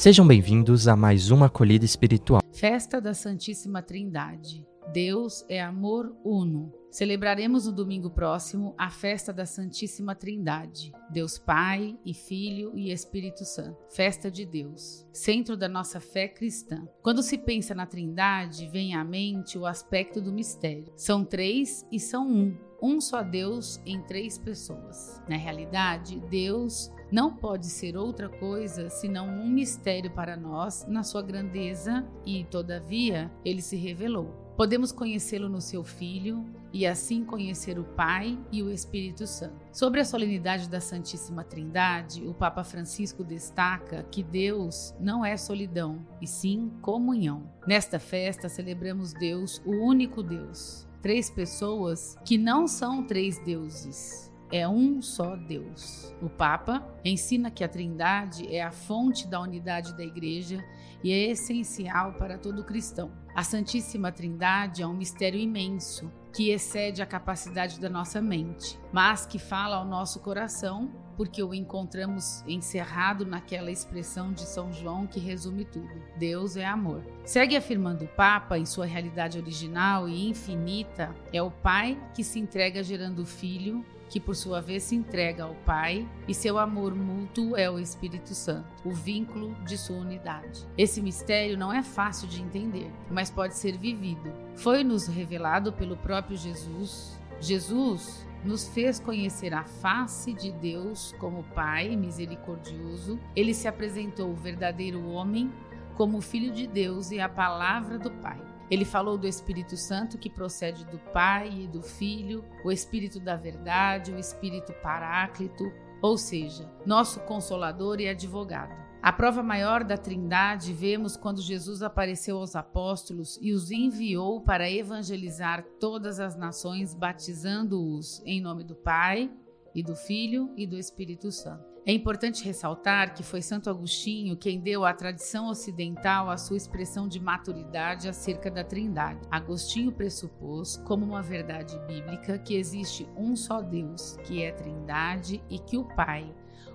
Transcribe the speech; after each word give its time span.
Sejam 0.00 0.26
bem-vindos 0.26 0.88
a 0.88 0.96
mais 0.96 1.30
uma 1.30 1.44
acolhida 1.44 1.84
espiritual. 1.84 2.40
Festa 2.54 3.02
da 3.02 3.12
Santíssima 3.12 3.82
Trindade. 3.82 4.66
Deus 4.94 5.44
é 5.46 5.60
amor 5.60 6.16
uno. 6.24 6.72
Celebraremos 6.90 7.66
no 7.66 7.72
domingo 7.72 8.10
próximo 8.10 8.74
a 8.76 8.90
festa 8.90 9.32
da 9.32 9.46
Santíssima 9.46 10.12
Trindade, 10.12 10.92
Deus 11.08 11.38
Pai 11.38 11.96
e 12.04 12.12
Filho 12.12 12.72
e 12.76 12.90
Espírito 12.90 13.44
Santo. 13.44 13.78
Festa 13.90 14.28
de 14.28 14.44
Deus, 14.44 15.06
centro 15.12 15.56
da 15.56 15.68
nossa 15.68 16.00
fé 16.00 16.26
cristã. 16.26 16.88
Quando 17.00 17.22
se 17.22 17.38
pensa 17.38 17.76
na 17.76 17.86
Trindade, 17.86 18.68
vem 18.68 18.96
à 18.96 19.04
mente 19.04 19.56
o 19.56 19.66
aspecto 19.66 20.20
do 20.20 20.32
mistério. 20.32 20.92
São 20.96 21.24
três 21.24 21.86
e 21.92 22.00
são 22.00 22.28
um. 22.28 22.56
Um 22.82 23.00
só 23.00 23.22
Deus 23.22 23.78
em 23.84 24.02
três 24.02 24.38
pessoas. 24.38 25.22
Na 25.28 25.36
realidade, 25.36 26.18
Deus 26.30 26.90
não 27.12 27.36
pode 27.36 27.66
ser 27.66 27.96
outra 27.96 28.28
coisa 28.28 28.88
senão 28.88 29.28
um 29.28 29.48
mistério 29.48 30.10
para 30.10 30.36
nós 30.36 30.86
na 30.88 31.02
sua 31.02 31.22
grandeza 31.22 32.08
e, 32.24 32.44
todavia, 32.44 33.30
ele 33.44 33.60
se 33.60 33.76
revelou. 33.76 34.49
Podemos 34.60 34.92
conhecê-lo 34.92 35.48
no 35.48 35.58
seu 35.58 35.82
Filho 35.82 36.44
e 36.70 36.86
assim 36.86 37.24
conhecer 37.24 37.78
o 37.78 37.84
Pai 37.84 38.38
e 38.52 38.62
o 38.62 38.70
Espírito 38.70 39.26
Santo. 39.26 39.56
Sobre 39.72 40.00
a 40.00 40.04
solenidade 40.04 40.68
da 40.68 40.82
Santíssima 40.82 41.42
Trindade, 41.42 42.28
o 42.28 42.34
Papa 42.34 42.62
Francisco 42.62 43.24
destaca 43.24 44.02
que 44.10 44.22
Deus 44.22 44.94
não 45.00 45.24
é 45.24 45.34
solidão, 45.38 46.06
e 46.20 46.26
sim 46.26 46.70
comunhão. 46.82 47.50
Nesta 47.66 47.98
festa 47.98 48.50
celebramos 48.50 49.14
Deus, 49.14 49.62
o 49.64 49.70
único 49.70 50.22
Deus. 50.22 50.86
Três 51.00 51.30
pessoas 51.30 52.18
que 52.22 52.36
não 52.36 52.68
são 52.68 53.02
três 53.02 53.38
deuses, 53.38 54.30
é 54.52 54.68
um 54.68 55.00
só 55.00 55.36
Deus. 55.36 56.14
O 56.20 56.28
Papa 56.28 56.86
ensina 57.04 57.50
que 57.50 57.64
a 57.64 57.68
Trindade 57.68 58.54
é 58.54 58.62
a 58.62 58.70
fonte 58.70 59.26
da 59.26 59.40
unidade 59.40 59.96
da 59.96 60.04
Igreja 60.04 60.64
e 61.02 61.12
é 61.12 61.30
essencial 61.30 62.14
para 62.14 62.36
todo 62.36 62.64
cristão. 62.64 63.10
A 63.34 63.42
Santíssima 63.42 64.10
Trindade 64.10 64.82
é 64.82 64.86
um 64.86 64.94
mistério 64.94 65.38
imenso 65.38 66.10
que 66.32 66.50
excede 66.50 67.02
a 67.02 67.06
capacidade 67.06 67.80
da 67.80 67.88
nossa 67.88 68.20
mente, 68.20 68.78
mas 68.92 69.26
que 69.26 69.38
fala 69.38 69.76
ao 69.76 69.84
nosso 69.84 70.20
coração, 70.20 70.90
porque 71.20 71.42
o 71.42 71.52
encontramos 71.52 72.42
encerrado 72.48 73.26
naquela 73.26 73.70
expressão 73.70 74.32
de 74.32 74.40
São 74.40 74.72
João 74.72 75.06
que 75.06 75.20
resume 75.20 75.66
tudo: 75.66 75.92
Deus 76.16 76.56
é 76.56 76.64
amor. 76.64 77.04
Segue 77.26 77.54
afirmando 77.54 78.06
o 78.06 78.08
Papa, 78.08 78.56
em 78.58 78.64
sua 78.64 78.86
realidade 78.86 79.38
original 79.38 80.08
e 80.08 80.30
infinita, 80.30 81.14
é 81.30 81.42
o 81.42 81.50
Pai 81.50 82.02
que 82.14 82.24
se 82.24 82.38
entrega 82.38 82.82
gerando 82.82 83.20
o 83.20 83.26
Filho 83.26 83.84
que 84.08 84.18
por 84.18 84.34
sua 84.34 84.60
vez 84.60 84.82
se 84.82 84.96
entrega 84.96 85.44
ao 85.44 85.54
Pai, 85.54 86.06
e 86.26 86.34
seu 86.34 86.58
amor 86.58 86.96
mútuo 86.96 87.56
é 87.56 87.70
o 87.70 87.78
Espírito 87.78 88.34
Santo, 88.34 88.66
o 88.84 88.90
vínculo 88.90 89.54
de 89.64 89.78
sua 89.78 89.98
unidade. 89.98 90.66
Esse 90.76 91.00
mistério 91.00 91.56
não 91.56 91.72
é 91.72 91.80
fácil 91.80 92.26
de 92.26 92.42
entender, 92.42 92.90
mas 93.08 93.30
pode 93.30 93.54
ser 93.54 93.78
vivido. 93.78 94.32
Foi-nos 94.56 95.06
revelado 95.06 95.72
pelo 95.72 95.96
próprio 95.96 96.36
Jesus. 96.36 97.19
Jesus 97.40 98.26
nos 98.44 98.68
fez 98.68 98.98
conhecer 98.98 99.52
a 99.52 99.64
face 99.64 100.32
de 100.32 100.52
Deus 100.52 101.14
como 101.18 101.42
Pai 101.54 101.96
misericordioso. 101.96 103.18
Ele 103.34 103.54
se 103.54 103.68
apresentou 103.68 104.30
o 104.30 104.36
verdadeiro 104.36 105.06
homem 105.08 105.52
como 105.96 106.20
Filho 106.20 106.52
de 106.52 106.66
Deus 106.66 107.10
e 107.10 107.20
a 107.20 107.28
palavra 107.28 107.98
do 107.98 108.10
Pai. 108.10 108.40
Ele 108.70 108.84
falou 108.84 109.18
do 109.18 109.26
Espírito 109.26 109.76
Santo 109.76 110.16
que 110.16 110.30
procede 110.30 110.84
do 110.86 110.98
Pai 111.12 111.50
e 111.50 111.66
do 111.66 111.82
Filho, 111.82 112.44
o 112.64 112.70
Espírito 112.70 113.18
da 113.18 113.36
Verdade, 113.36 114.12
o 114.12 114.18
Espírito 114.18 114.72
Paráclito, 114.74 115.72
ou 116.00 116.16
seja, 116.16 116.70
nosso 116.86 117.20
consolador 117.20 118.00
e 118.00 118.08
advogado. 118.08 118.89
A 119.02 119.10
prova 119.10 119.42
maior 119.42 119.82
da 119.82 119.96
Trindade 119.96 120.74
vemos 120.74 121.16
quando 121.16 121.40
Jesus 121.40 121.82
apareceu 121.82 122.36
aos 122.36 122.54
apóstolos 122.54 123.38
e 123.40 123.50
os 123.50 123.70
enviou 123.70 124.42
para 124.42 124.70
evangelizar 124.70 125.64
todas 125.80 126.20
as 126.20 126.36
nações, 126.36 126.94
batizando-os 126.94 128.22
em 128.26 128.42
nome 128.42 128.62
do 128.62 128.74
Pai 128.74 129.30
e 129.74 129.82
do 129.82 129.96
Filho 129.96 130.52
e 130.54 130.66
do 130.66 130.76
Espírito 130.76 131.32
Santo. 131.32 131.64
É 131.86 131.92
importante 131.94 132.44
ressaltar 132.44 133.14
que 133.14 133.22
foi 133.22 133.40
Santo 133.40 133.70
Agostinho 133.70 134.36
quem 134.36 134.60
deu 134.60 134.84
à 134.84 134.92
tradição 134.92 135.48
ocidental 135.48 136.28
a 136.28 136.36
sua 136.36 136.58
expressão 136.58 137.08
de 137.08 137.18
maturidade 137.18 138.06
acerca 138.06 138.50
da 138.50 138.62
Trindade. 138.62 139.26
Agostinho 139.30 139.90
pressupôs, 139.90 140.76
como 140.76 141.06
uma 141.06 141.22
verdade 141.22 141.78
bíblica, 141.86 142.38
que 142.38 142.54
existe 142.54 143.08
um 143.16 143.34
só 143.34 143.62
Deus, 143.62 144.18
que 144.24 144.42
é 144.42 144.52
Trindade, 144.52 145.42
e 145.48 145.58
que 145.58 145.78
o 145.78 145.84
Pai, 145.84 146.30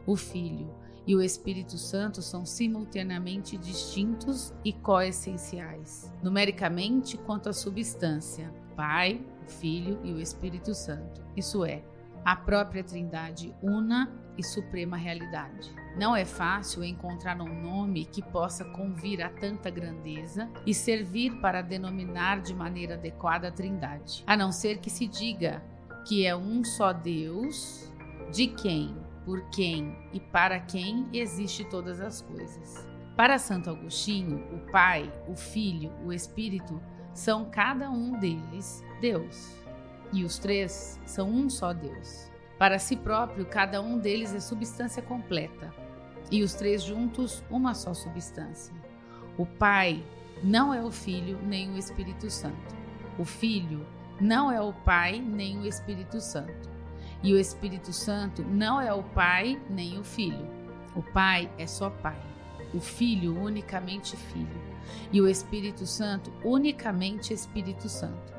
o 0.07 0.15
Filho 0.15 0.73
e 1.07 1.15
o 1.15 1.21
Espírito 1.21 1.77
Santo 1.77 2.21
são 2.21 2.45
simultaneamente 2.45 3.57
distintos 3.57 4.53
e 4.63 4.73
coessenciais, 4.73 6.11
numericamente 6.23 7.17
quanto 7.17 7.49
à 7.49 7.53
substância, 7.53 8.53
Pai, 8.75 9.25
o 9.45 9.49
Filho 9.49 9.99
e 10.03 10.11
o 10.11 10.19
Espírito 10.19 10.73
Santo. 10.73 11.21
Isso 11.35 11.63
é, 11.63 11.83
a 12.25 12.35
própria 12.35 12.83
Trindade 12.83 13.53
una 13.61 14.11
e 14.37 14.43
suprema 14.43 14.97
realidade. 14.97 15.71
Não 15.97 16.15
é 16.15 16.25
fácil 16.25 16.83
encontrar 16.83 17.39
um 17.39 17.61
nome 17.61 18.05
que 18.05 18.21
possa 18.21 18.65
convir 18.65 19.21
a 19.23 19.29
tanta 19.29 19.69
grandeza 19.69 20.49
e 20.65 20.73
servir 20.73 21.39
para 21.39 21.61
denominar 21.61 22.41
de 22.41 22.53
maneira 22.53 22.95
adequada 22.95 23.47
a 23.47 23.51
Trindade, 23.51 24.23
a 24.27 24.35
não 24.35 24.51
ser 24.51 24.79
que 24.79 24.89
se 24.89 25.07
diga 25.07 25.63
que 26.05 26.25
é 26.25 26.35
um 26.35 26.63
só 26.63 26.91
Deus, 26.91 27.91
de 28.31 28.47
quem, 28.47 28.95
por 29.25 29.41
quem 29.49 29.97
e 30.13 30.19
para 30.19 30.59
quem 30.59 31.07
existe 31.11 31.65
todas 31.65 31.99
as 31.99 32.21
coisas. 32.21 32.87
Para 33.17 33.39
Santo 33.39 33.69
Agostinho, 33.69 34.43
o 34.53 34.71
Pai, 34.71 35.11
o 35.27 35.35
Filho, 35.35 35.91
o 36.05 36.13
Espírito 36.13 36.81
são 37.13 37.45
cada 37.45 37.89
um 37.89 38.19
deles 38.19 38.83
Deus 39.01 39.65
e 40.13 40.23
os 40.23 40.37
três 40.37 40.99
são 41.05 41.29
um 41.29 41.49
só 41.49 41.73
Deus. 41.73 42.29
Para 42.57 42.79
si 42.79 42.95
próprio, 42.95 43.45
cada 43.45 43.81
um 43.81 43.97
deles 43.97 44.33
é 44.33 44.39
substância 44.39 45.01
completa, 45.01 45.73
e 46.31 46.41
os 46.41 46.53
três 46.53 46.81
juntos, 46.81 47.43
uma 47.49 47.73
só 47.73 47.93
substância. 47.93 48.73
O 49.37 49.45
Pai 49.45 50.03
não 50.43 50.73
é 50.73 50.81
o 50.81 50.89
Filho 50.89 51.37
nem 51.43 51.71
o 51.71 51.77
Espírito 51.77 52.29
Santo. 52.29 52.75
O 53.19 53.25
Filho 53.25 53.85
não 54.19 54.51
é 54.51 54.61
o 54.61 54.73
Pai 54.73 55.19
nem 55.19 55.59
o 55.59 55.67
Espírito 55.67 56.19
Santo. 56.21 56.74
E 57.23 57.33
o 57.33 57.39
Espírito 57.39 57.91
Santo 57.91 58.43
não 58.43 58.79
é 58.79 58.93
o 58.93 59.03
Pai 59.03 59.61
nem 59.69 59.97
o 59.97 60.03
Filho. 60.03 60.47
O 60.95 61.01
Pai 61.01 61.49
é 61.57 61.65
só 61.65 61.89
Pai. 61.89 62.19
O 62.73 62.79
Filho, 62.79 63.39
unicamente 63.39 64.15
Filho. 64.15 64.61
E 65.11 65.19
o 65.19 65.27
Espírito 65.27 65.85
Santo, 65.85 66.31
unicamente 66.43 67.33
Espírito 67.33 67.89
Santo. 67.89 68.33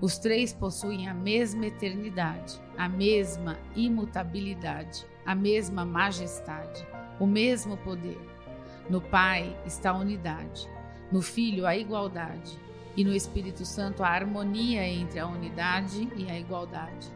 Os 0.00 0.18
três 0.18 0.52
possuem 0.52 1.08
a 1.08 1.14
mesma 1.14 1.66
eternidade, 1.66 2.60
a 2.76 2.88
mesma 2.88 3.56
imutabilidade, 3.74 5.06
a 5.24 5.34
mesma 5.34 5.84
majestade, 5.84 6.86
o 7.18 7.26
mesmo 7.26 7.76
poder. 7.78 8.20
No 8.90 9.00
Pai 9.00 9.56
está 9.64 9.90
a 9.90 9.96
unidade, 9.96 10.68
no 11.10 11.22
Filho 11.22 11.66
a 11.66 11.76
igualdade 11.76 12.58
e 12.96 13.04
no 13.04 13.14
Espírito 13.14 13.64
Santo 13.64 14.02
a 14.02 14.08
harmonia 14.08 14.86
entre 14.86 15.18
a 15.18 15.26
unidade 15.26 16.08
e 16.16 16.30
a 16.30 16.38
igualdade. 16.38 17.08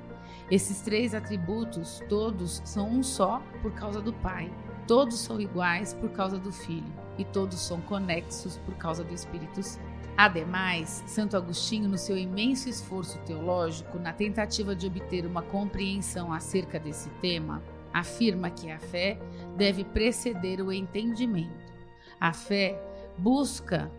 Esses 0.51 0.81
três 0.81 1.15
atributos, 1.15 2.03
todos 2.09 2.63
são 2.65 2.89
um 2.89 3.03
só 3.03 3.43
por 3.61 3.73
causa 3.73 4.01
do 4.01 4.13
Pai, 4.15 4.51
todos 4.87 5.19
são 5.19 5.41
iguais 5.41 5.93
por 5.93 6.11
causa 6.11 6.39
do 6.39 6.51
Filho 6.51 6.93
e 7.19 7.25
todos 7.25 7.59
são 7.59 7.81
conexos 7.83 8.57
por 8.59 8.75
causa 8.77 9.05
do 9.05 9.13
Espírito 9.13 9.63
Santo. 9.63 9.99
Ademais, 10.17 11.05
Santo 11.07 11.37
Agostinho, 11.37 11.89
no 11.89 11.97
seu 11.97 12.17
imenso 12.17 12.69
esforço 12.69 13.21
teológico, 13.21 14.01
na 14.01 14.13
tentativa 14.13 14.75
de 14.75 14.87
obter 14.87 15.25
uma 15.25 15.43
compreensão 15.43 16.33
acerca 16.33 16.81
desse 16.81 17.09
tema, 17.21 17.63
afirma 17.93 18.51
que 18.51 18.69
a 18.69 18.81
fé 18.81 19.17
deve 19.57 19.85
preceder 19.85 20.61
o 20.61 20.73
entendimento. 20.73 21.73
A 22.19 22.33
fé 22.33 22.83
busca 23.17 23.93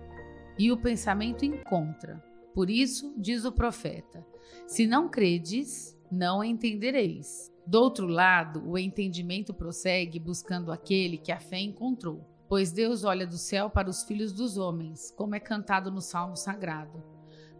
e 0.58 0.74
o 0.74 0.78
pensamento 0.78 1.46
encontra. 1.46 2.22
Por 2.54 2.70
isso, 2.70 3.14
diz 3.18 3.46
o 3.46 3.52
profeta: 3.52 4.26
Se 4.68 4.86
não 4.86 5.08
credes, 5.08 5.98
não 6.12 6.44
entendereis. 6.44 7.52
Do 7.66 7.80
outro 7.80 8.08
lado, 8.08 8.68
o 8.68 8.78
entendimento 8.78 9.54
prossegue 9.54 10.20
buscando 10.20 10.72
aquele 10.72 11.18
que 11.18 11.32
a 11.32 11.40
fé 11.40 11.60
encontrou. 11.60 12.26
Pois 12.48 12.72
Deus 12.72 13.04
olha 13.04 13.28
do 13.28 13.38
céu 13.38 13.70
para 13.70 13.90
os 13.90 14.04
filhos 14.04 14.34
dos 14.34 14.58
homens, 14.58 15.12
como 15.12 15.36
é 15.36 15.40
cantado 15.40 15.92
no 15.92 16.02
Salmo 16.02 16.36
Sagrado, 16.36 17.04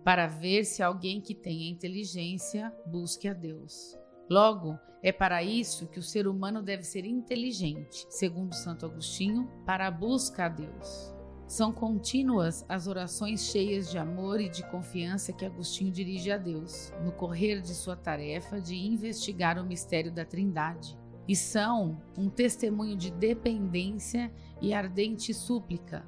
para 0.04 0.26
ver 0.26 0.66
se 0.66 0.82
alguém 0.82 1.22
que 1.22 1.36
tenha 1.36 1.70
inteligência 1.70 2.74
busque 2.88 3.28
a 3.28 3.34
Deus. 3.34 3.96
Logo, 4.28 4.80
é 5.04 5.12
para 5.12 5.44
isso 5.44 5.88
que 5.88 6.00
o 6.00 6.04
ser 6.04 6.28
humano 6.28 6.64
deve 6.64 6.84
ser 6.84 7.06
inteligente, 7.06 8.06
segundo 8.10 8.54
Santo 8.54 8.86
Agostinho, 8.86 9.48
para 9.66 9.88
a 9.88 9.92
busca 9.92 10.46
a 10.46 10.50
Deus. 10.50 11.19
São 11.50 11.72
contínuas 11.72 12.64
as 12.70 12.86
orações 12.86 13.46
cheias 13.46 13.90
de 13.90 13.98
amor 13.98 14.40
e 14.40 14.48
de 14.48 14.62
confiança 14.70 15.34
que 15.34 15.44
Agostinho 15.44 15.92
dirige 15.92 16.32
a 16.32 16.38
Deus, 16.38 16.94
no 17.04 17.12
correr 17.12 17.60
de 17.60 17.74
sua 17.74 17.96
tarefa 17.96 18.62
de 18.62 18.76
investigar 18.76 19.58
o 19.58 19.66
mistério 19.66 20.12
da 20.12 20.24
Trindade. 20.24 20.96
e 21.28 21.36
são 21.36 22.02
um 22.18 22.28
testemunho 22.28 22.96
de 22.96 23.12
dependência 23.12 24.32
e 24.60 24.74
ardente 24.74 25.32
súplica, 25.32 26.04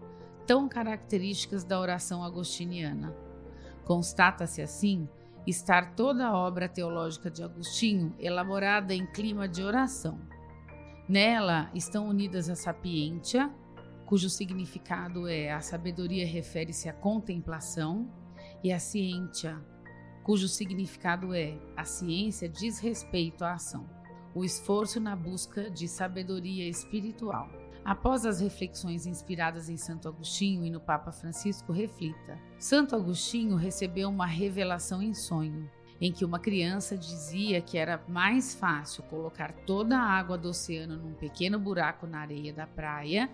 tão 0.48 0.68
características 0.68 1.64
da 1.64 1.80
oração 1.80 2.24
agostiniana. 2.24 3.16
Constata-se 3.86 4.64
assim 4.64 5.08
estar 5.46 5.94
toda 5.96 6.26
a 6.26 6.36
obra 6.36 6.68
teológica 6.68 7.30
de 7.30 7.44
Agostinho 7.44 8.16
elaborada 8.18 8.96
em 8.96 9.06
clima 9.06 9.48
de 9.48 9.62
oração. 9.62 10.20
Nela 11.08 11.70
estão 11.76 12.08
unidas 12.08 12.50
a 12.50 12.56
sapientia, 12.56 13.54
cujo 14.12 14.30
significado 14.30 15.26
é 15.26 15.54
a 15.54 15.62
sabedoria 15.62 16.28
refere-se 16.28 16.90
à 16.90 16.92
contemplação, 16.92 18.12
e 18.62 18.74
a 18.74 18.78
ciência, 18.78 19.58
cujo 20.22 20.50
significado 20.50 21.34
é 21.34 21.58
a 21.78 21.86
ciência 21.86 22.50
diz 22.50 22.78
respeito 22.78 23.46
à 23.46 23.54
ação, 23.54 23.90
o 24.36 24.44
esforço 24.44 25.00
na 25.00 25.16
busca 25.16 25.72
de 25.72 25.88
sabedoria 25.88 26.68
espiritual. 26.68 27.50
Após 27.86 28.26
as 28.26 28.42
reflexões 28.42 29.06
inspiradas 29.06 29.70
em 29.70 29.78
Santo 29.78 30.10
Agostinho 30.10 30.66
e 30.66 30.70
no 30.70 30.82
Papa 30.82 31.14
Francisco, 31.14 31.72
reflita: 31.72 32.38
Santo 32.60 32.98
Agostinho 32.98 33.56
recebeu 33.56 34.10
uma 34.10 34.26
revelação 34.26 35.02
em 35.02 35.14
sonho, 35.14 35.72
em 36.02 36.12
que 36.12 36.26
uma 36.26 36.38
criança 36.38 36.98
dizia 36.98 37.62
que 37.62 37.78
era 37.78 38.04
mais 38.10 38.54
fácil 38.54 39.04
colocar 39.04 39.54
toda 39.66 39.98
a 39.98 40.04
água 40.04 40.38
do 40.38 40.50
oceano 40.50 40.98
num 40.98 41.14
pequeno 41.14 41.58
buraco 41.58 42.06
na 42.06 42.20
areia 42.20 42.52
da 42.52 42.68
praia 42.68 43.30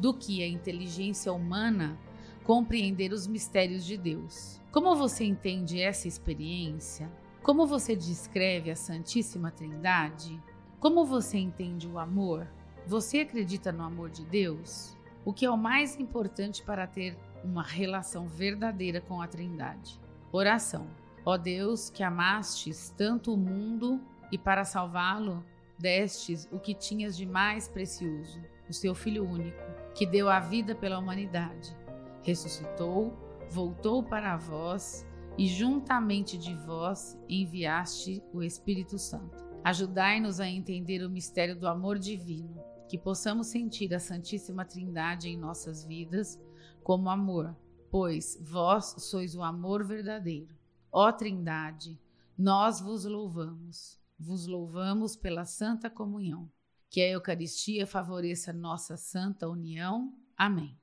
do 0.00 0.14
que 0.14 0.42
a 0.42 0.48
inteligência 0.48 1.32
humana 1.32 1.98
compreender 2.42 3.12
os 3.12 3.26
mistérios 3.26 3.84
de 3.84 3.96
Deus. 3.96 4.60
Como 4.72 4.96
você 4.96 5.24
entende 5.24 5.80
essa 5.80 6.08
experiência? 6.08 7.10
Como 7.42 7.66
você 7.66 7.94
descreve 7.94 8.70
a 8.70 8.76
Santíssima 8.76 9.50
Trindade? 9.50 10.42
Como 10.80 11.04
você 11.04 11.36
entende 11.36 11.86
o 11.86 11.98
amor? 11.98 12.48
Você 12.86 13.20
acredita 13.20 13.70
no 13.70 13.82
amor 13.84 14.08
de 14.08 14.24
Deus? 14.24 14.96
O 15.24 15.34
que 15.34 15.44
é 15.44 15.50
o 15.50 15.56
mais 15.56 16.00
importante 16.00 16.62
para 16.62 16.86
ter 16.86 17.16
uma 17.44 17.62
relação 17.62 18.26
verdadeira 18.26 19.00
com 19.02 19.20
a 19.20 19.26
Trindade? 19.26 20.00
Oração. 20.32 20.86
Ó 21.26 21.36
Deus, 21.36 21.90
que 21.90 22.02
amastes 22.02 22.94
tanto 22.96 23.34
o 23.34 23.36
mundo 23.36 24.00
e 24.32 24.38
para 24.38 24.64
salvá-lo 24.64 25.44
destes 25.78 26.48
o 26.50 26.58
que 26.58 26.74
tinhas 26.74 27.16
de 27.16 27.26
mais 27.26 27.68
precioso, 27.68 28.40
o 28.68 28.72
seu 28.72 28.94
Filho 28.94 29.28
único, 29.28 29.58
que 29.94 30.06
deu 30.06 30.28
a 30.28 30.40
vida 30.40 30.74
pela 30.74 30.98
humanidade. 30.98 31.76
Ressuscitou, 32.22 33.12
voltou 33.50 34.02
para 34.02 34.36
vós 34.36 35.06
e 35.36 35.46
juntamente 35.46 36.36
de 36.36 36.54
vós 36.54 37.18
enviaste 37.28 38.22
o 38.32 38.42
Espírito 38.42 38.98
Santo. 38.98 39.44
Ajudai-nos 39.62 40.40
a 40.40 40.48
entender 40.48 41.04
o 41.04 41.10
mistério 41.10 41.54
do 41.54 41.68
amor 41.68 41.98
divino 41.98 42.62
que 42.88 42.98
possamos 42.98 43.46
sentir 43.46 43.94
a 43.94 44.00
Santíssima 44.00 44.64
Trindade 44.64 45.28
em 45.28 45.36
nossas 45.36 45.84
vidas 45.84 46.40
como 46.82 47.08
amor, 47.08 47.56
pois 47.88 48.36
vós 48.42 48.96
sois 48.98 49.36
o 49.36 49.42
amor 49.42 49.84
verdadeiro. 49.84 50.56
Ó 50.90 51.12
Trindade, 51.12 52.00
nós 52.36 52.80
vos 52.80 53.04
louvamos, 53.04 54.00
vos 54.18 54.46
louvamos 54.46 55.14
pela 55.14 55.44
santa 55.44 55.88
comunhão. 55.88 56.50
Que 56.90 57.00
a 57.00 57.08
Eucaristia 57.10 57.86
favoreça 57.86 58.52
nossa 58.52 58.96
santa 58.96 59.48
união. 59.48 60.12
Amém. 60.36 60.76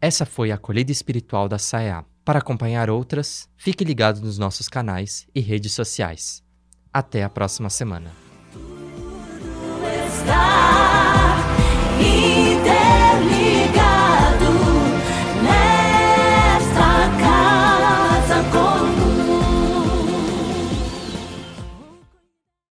Essa 0.00 0.24
foi 0.24 0.50
a 0.50 0.54
acolhida 0.54 0.90
espiritual 0.90 1.48
da 1.48 1.58
SAEA. 1.58 2.04
Para 2.24 2.38
acompanhar 2.38 2.88
outras, 2.88 3.48
fique 3.56 3.84
ligado 3.84 4.20
nos 4.20 4.38
nossos 4.38 4.68
canais 4.68 5.28
e 5.34 5.40
redes 5.40 5.72
sociais. 5.72 6.42
Até 6.92 7.22
a 7.22 7.28
próxima 7.28 7.68
semana. 7.68 8.27